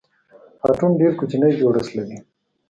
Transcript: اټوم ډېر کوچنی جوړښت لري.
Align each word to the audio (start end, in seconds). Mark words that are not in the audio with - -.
اټوم 0.67 0.91
ډېر 0.99 1.11
کوچنی 1.19 1.49
جوړښت 1.59 1.91
لري. 1.97 2.17